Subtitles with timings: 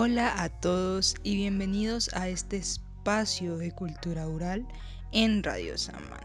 [0.00, 4.64] Hola a todos y bienvenidos a este espacio de cultura oral
[5.10, 6.22] en Radio Samán.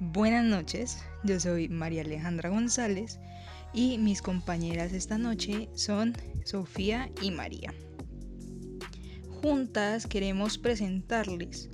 [0.00, 3.20] Buenas noches, yo soy María Alejandra González
[3.72, 7.72] y mis compañeras esta noche son Sofía y María.
[9.40, 11.70] Juntas queremos presentarles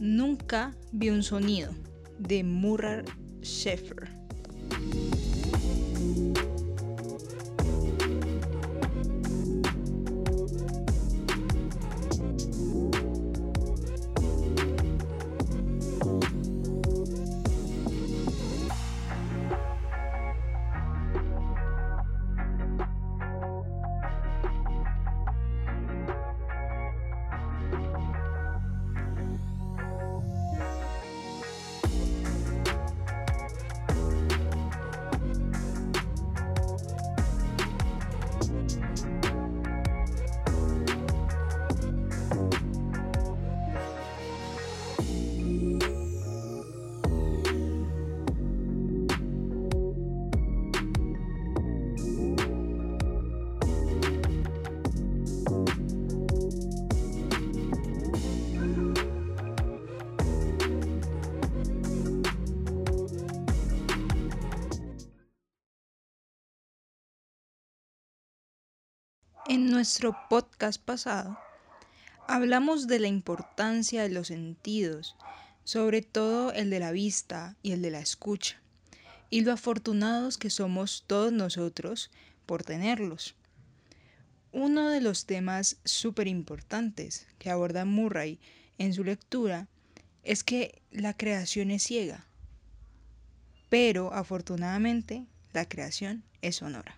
[0.00, 1.70] Nunca vi un sonido
[2.18, 3.04] de Murray
[3.42, 4.17] Sheffer.
[69.58, 71.36] En nuestro podcast pasado
[72.28, 75.16] hablamos de la importancia de los sentidos,
[75.64, 78.62] sobre todo el de la vista y el de la escucha,
[79.30, 82.12] y lo afortunados que somos todos nosotros
[82.46, 83.34] por tenerlos.
[84.52, 88.38] Uno de los temas súper importantes que aborda Murray
[88.78, 89.66] en su lectura
[90.22, 92.28] es que la creación es ciega,
[93.68, 96.96] pero afortunadamente la creación es sonora.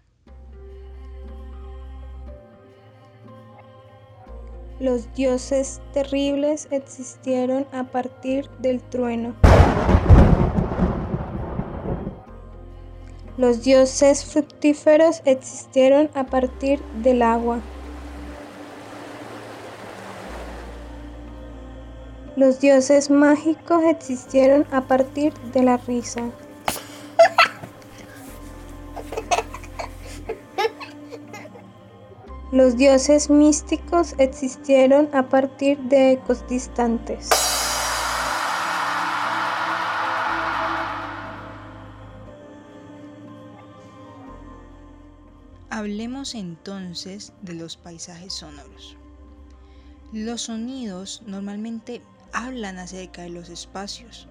[4.80, 9.34] Los dioses terribles existieron a partir del trueno.
[13.36, 17.60] Los dioses fructíferos existieron a partir del agua.
[22.36, 26.22] Los dioses mágicos existieron a partir de la risa.
[32.52, 37.28] Los dioses místicos existieron a partir de ecos distantes.
[45.70, 48.96] Hablemos entonces de los paisajes sonoros.
[50.12, 52.02] Los sonidos normalmente
[52.32, 54.26] hablan acerca de los espacios,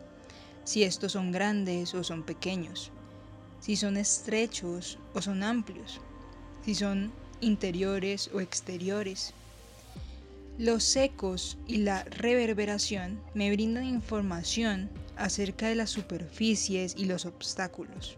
[0.65, 2.91] si estos son grandes o son pequeños,
[3.61, 6.01] si son estrechos o son amplios,
[6.65, 9.33] si son interiores o exteriores.
[10.57, 18.17] Los ecos y la reverberación me brindan información acerca de las superficies y los obstáculos.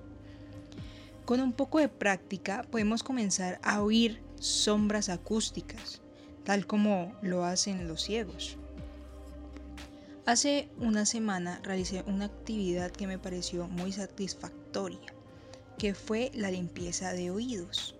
[1.25, 6.01] Con un poco de práctica podemos comenzar a oír sombras acústicas,
[6.43, 8.57] tal como lo hacen los ciegos.
[10.25, 15.13] Hace una semana realicé una actividad que me pareció muy satisfactoria,
[15.77, 17.95] que fue la limpieza de oídos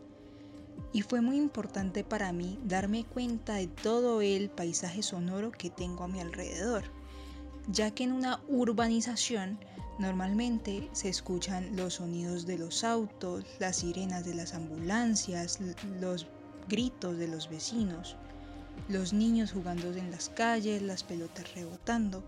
[0.93, 6.03] y fue muy importante para mí darme cuenta de todo el paisaje sonoro que tengo
[6.03, 6.83] a mi alrededor,
[7.67, 9.59] ya que en una urbanización
[9.99, 15.59] normalmente se escuchan los sonidos de los autos, las sirenas de las ambulancias,
[15.99, 16.27] los
[16.67, 18.15] gritos de los vecinos,
[18.87, 22.23] los niños jugando en las calles, las pelotas rebotando,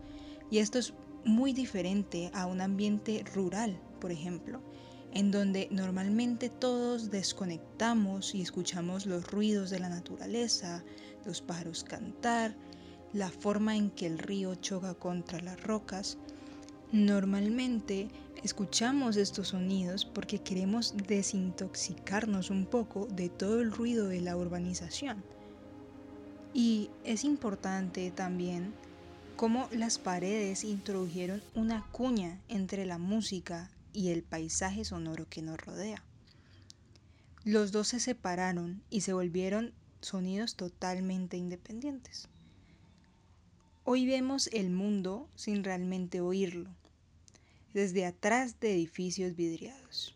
[0.52, 0.94] y esto es
[1.26, 4.62] muy diferente a un ambiente rural, por ejemplo,
[5.14, 10.84] en donde normalmente todos desconectamos y escuchamos los ruidos de la naturaleza,
[11.24, 12.56] los pájaros cantar,
[13.14, 16.18] la forma en que el río choca contra las rocas.
[16.92, 18.10] Normalmente
[18.44, 25.24] escuchamos estos sonidos porque queremos desintoxicarnos un poco de todo el ruido de la urbanización.
[26.56, 28.74] Y es importante también
[29.36, 35.58] cómo las paredes introdujeron una cuña entre la música y el paisaje sonoro que nos
[35.60, 36.04] rodea.
[37.46, 42.28] Los dos se separaron y se volvieron sonidos totalmente independientes.
[43.86, 46.70] Hoy vemos el mundo sin realmente oírlo,
[47.74, 50.16] desde atrás de edificios vidriados.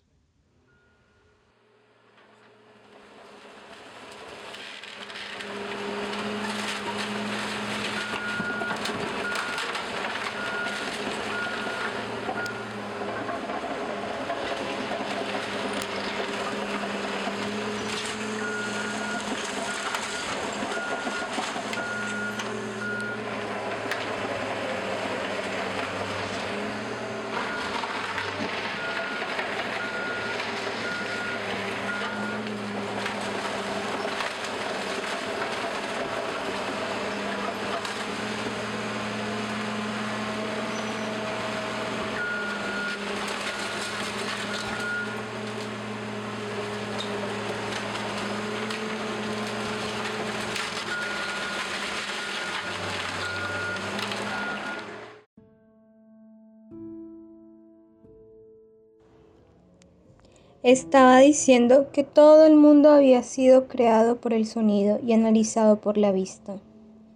[60.71, 65.97] Estaba diciendo que todo el mundo había sido creado por el sonido y analizado por
[65.97, 66.59] la vista.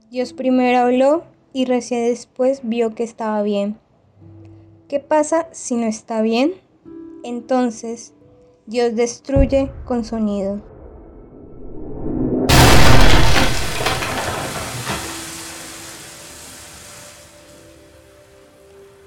[0.10, 3.78] Dios primero habló y recién después vio que estaba bien.
[4.88, 6.54] ¿Qué pasa si no está bien?
[7.26, 8.14] Entonces,
[8.68, 10.62] Dios destruye con sonido.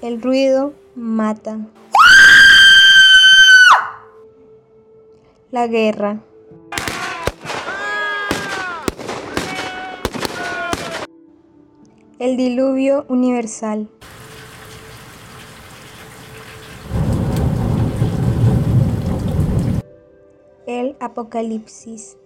[0.03, 1.57] El ruido mata.
[5.55, 6.21] La guerra.
[12.19, 13.89] El diluvio universal.
[20.67, 22.17] El apocalipsis.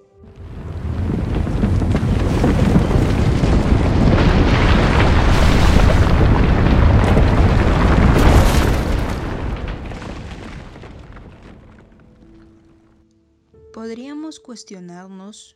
[13.79, 15.55] Podríamos cuestionarnos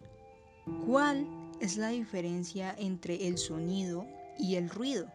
[0.85, 1.27] cuál
[1.59, 4.07] es la diferencia entre el sonido
[4.39, 5.11] y el ruido,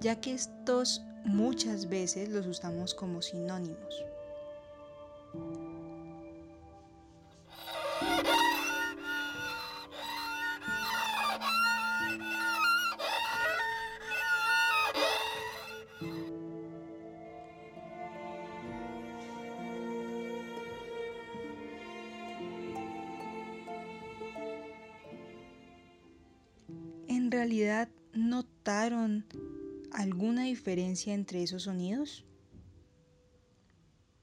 [0.00, 4.06] ya que estos muchas veces los usamos como sinónimos.
[28.64, 29.26] Notaron
[29.92, 32.24] alguna diferencia entre esos sonidos?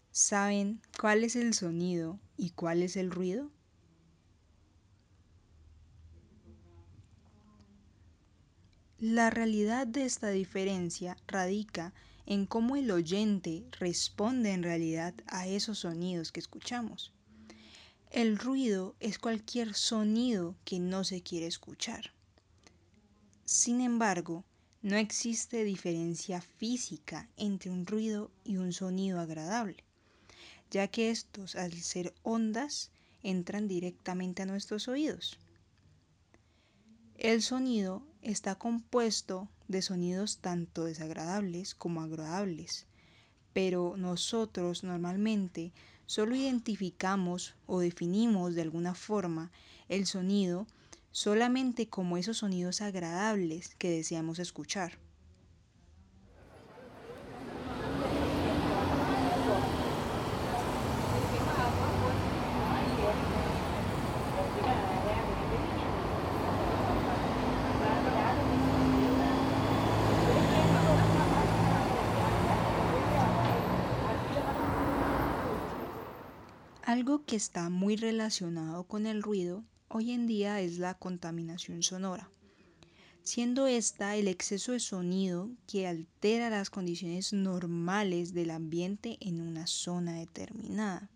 [0.10, 3.51] ¿Saben cuál es el sonido y cuál es el ruido?
[8.98, 11.93] La realidad de esta diferencia radica
[12.25, 17.13] en cómo el oyente responde en realidad a esos sonidos que escuchamos.
[18.10, 22.12] El ruido es cualquier sonido que no se quiere escuchar.
[23.51, 24.46] Sin embargo,
[24.81, 29.84] no existe diferencia física entre un ruido y un sonido agradable,
[30.70, 32.91] ya que estos, al ser ondas,
[33.24, 35.38] entran directamente a nuestros oídos.
[37.17, 42.86] El sonido está compuesto de sonidos tanto desagradables como agradables,
[43.51, 45.74] pero nosotros normalmente
[46.05, 49.51] solo identificamos o definimos de alguna forma
[49.89, 50.67] el sonido
[51.12, 54.98] solamente como esos sonidos agradables que deseamos escuchar.
[76.84, 82.29] Algo que está muy relacionado con el ruido hoy en día es la contaminación sonora,
[83.24, 89.67] siendo esta el exceso de sonido que altera las condiciones normales del ambiente en una
[89.67, 91.10] zona determinada.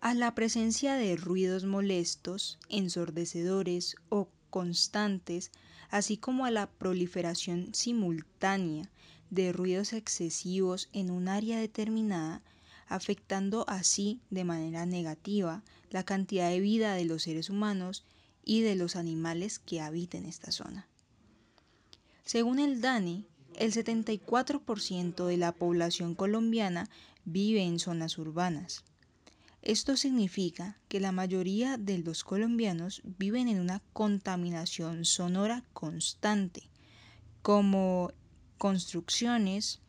[0.00, 5.50] A la presencia de ruidos molestos, ensordecedores o constantes,
[5.90, 8.90] así como a la proliferación simultánea
[9.30, 12.42] de ruidos excesivos en un área determinada,
[12.88, 15.62] afectando así de manera negativa
[15.92, 18.04] la cantidad de vida de los seres humanos
[18.44, 20.88] y de los animales que habiten esta zona.
[22.24, 26.88] Según el DANE, el 74% de la población colombiana
[27.24, 28.84] vive en zonas urbanas.
[29.60, 36.68] Esto significa que la mayoría de los colombianos viven en una contaminación sonora constante,
[37.42, 38.10] como
[38.58, 39.80] construcciones,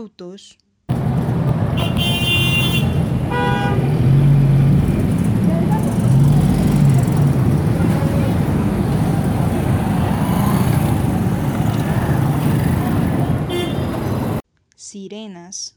[0.00, 0.58] autos,
[14.74, 15.76] sirenas,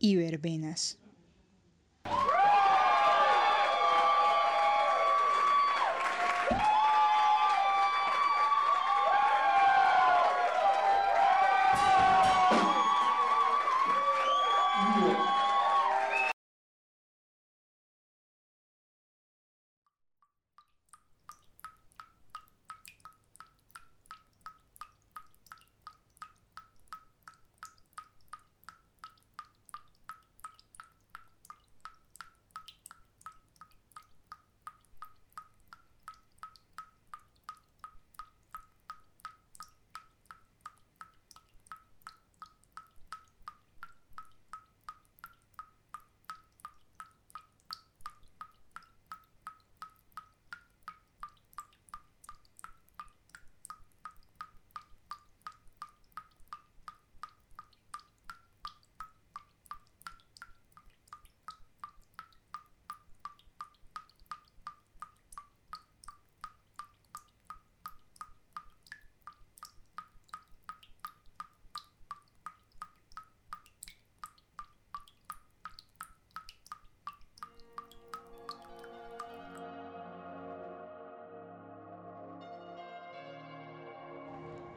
[0.00, 0.98] y verbenas.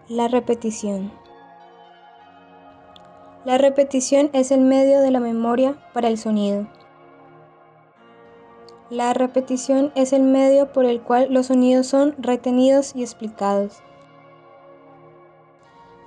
[0.09, 1.13] La repetición.
[3.45, 6.67] La repetición es el medio de la memoria para el sonido.
[8.89, 13.81] La repetición es el medio por el cual los sonidos son retenidos y explicados.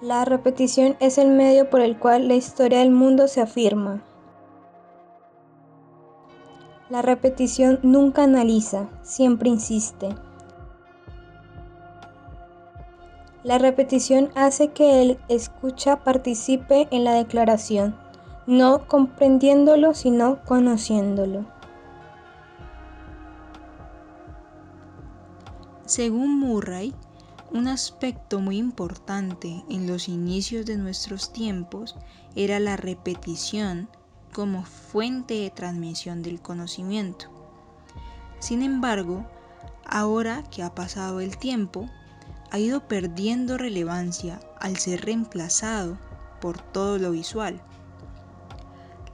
[0.02, 4.04] La repetición es el medio por el cual la historia del mundo se afirma.
[6.90, 10.10] La repetición nunca analiza, siempre insiste.
[13.46, 17.96] La repetición hace que el escucha participe en la declaración,
[18.48, 21.46] no comprendiéndolo, sino conociéndolo.
[25.84, 26.92] Según Murray,
[27.52, 31.94] un aspecto muy importante en los inicios de nuestros tiempos
[32.34, 33.88] era la repetición
[34.34, 37.26] como fuente de transmisión del conocimiento.
[38.40, 39.24] Sin embargo,
[39.84, 41.88] ahora que ha pasado el tiempo,
[42.50, 45.98] ha ido perdiendo relevancia al ser reemplazado
[46.40, 47.60] por todo lo visual.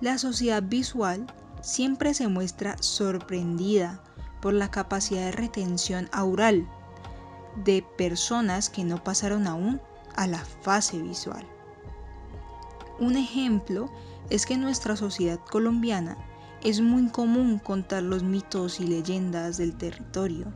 [0.01, 1.27] La sociedad visual
[1.61, 4.03] siempre se muestra sorprendida
[4.41, 6.69] por la capacidad de retención aural
[7.65, 9.81] de personas que no pasaron aún
[10.17, 11.47] a la fase visual.
[12.99, 13.91] Un ejemplo
[14.31, 16.17] es que en nuestra sociedad colombiana
[16.63, 20.53] es muy común contar los mitos y leyendas del territorio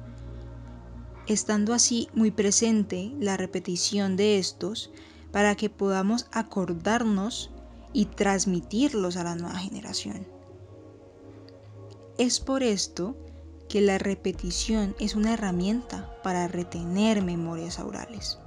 [1.26, 4.90] estando así muy presente la repetición de estos
[5.32, 7.50] para que podamos acordarnos
[7.92, 10.26] y transmitirlos a la nueva generación.
[12.18, 13.16] Es por esto
[13.68, 18.38] que la repetición es una herramienta para retener memorias aurales.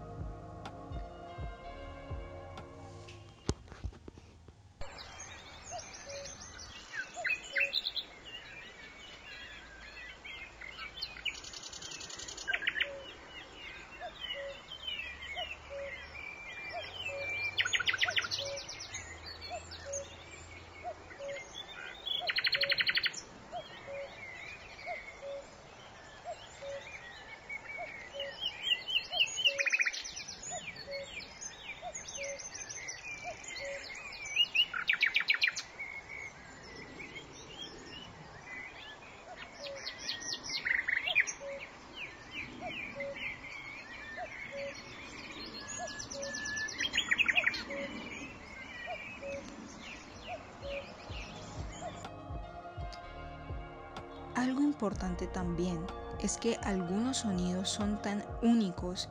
[54.80, 55.86] Importante también
[56.22, 59.10] es que algunos sonidos son tan únicos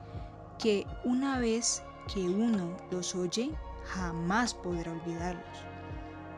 [0.59, 3.50] que una vez que uno los oye
[3.85, 5.59] jamás podrá olvidarlos,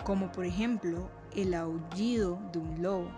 [0.02, 3.10] como por ejemplo el aullido de un lobo.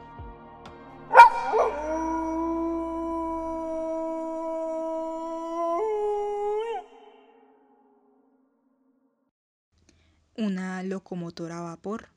[10.36, 12.10] Una locomotora a vapor.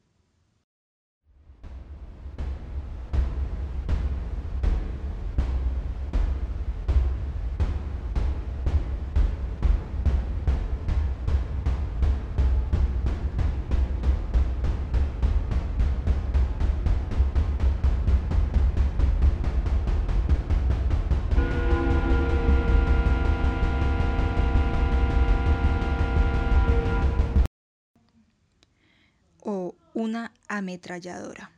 [30.58, 31.52] Ametralladora.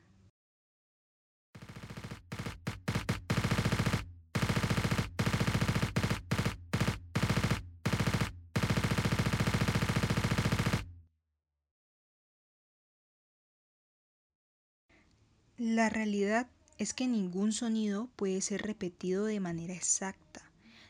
[15.58, 20.44] La realidad es que ningún sonido puede ser repetido de manera exacta,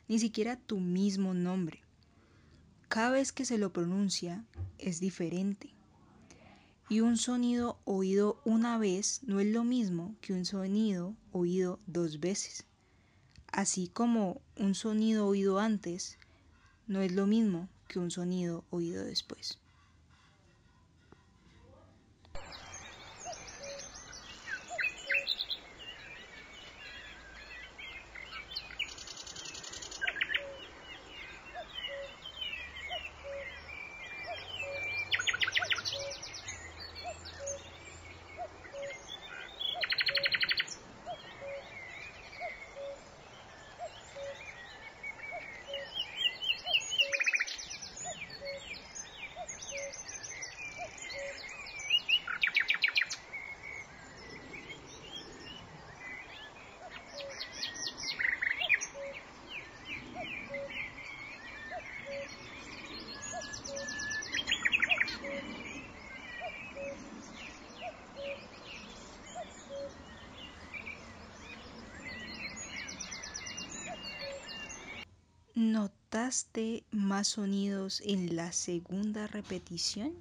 [0.10, 1.84] ni siquiera tu mismo nombre.
[2.90, 4.44] Cada vez que se lo pronuncia
[4.78, 5.77] es diferente.
[6.90, 12.22] Y un sonido oído una vez no es lo mismo que un sonido oído dos
[12.22, 12.66] veces.
[13.52, 16.18] Así como un sonido oído antes
[16.88, 19.60] no es lo mismo que un sonido oído después.
[75.58, 80.14] ¿Notaste más sonidos en la segunda repetición?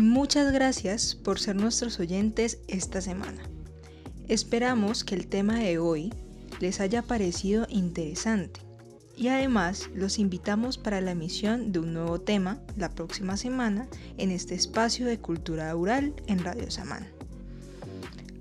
[0.00, 3.42] Muchas gracias por ser nuestros oyentes esta semana.
[4.28, 6.10] Esperamos que el tema de hoy
[6.58, 8.62] les haya parecido interesante
[9.14, 14.30] y además los invitamos para la emisión de un nuevo tema la próxima semana en
[14.30, 17.06] este espacio de cultura oral en Radio Samán.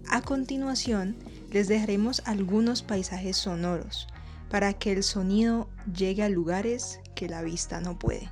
[0.07, 1.17] A continuación
[1.51, 4.07] les dejaremos algunos paisajes sonoros
[4.49, 8.29] para que el sonido llegue a lugares que la vista no puede.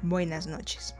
[0.00, 0.94] Buenas noches.